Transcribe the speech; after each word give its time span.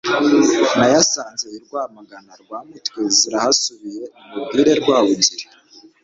Nayasanze 0.77 1.45
i 1.57 1.59
Rwamagana, 1.63 2.31
Rwamutwe 2.41 2.99
zirahasubiye. 3.17 4.03
Nimubwire 4.19 4.71
Rwabugiri, 4.79 5.45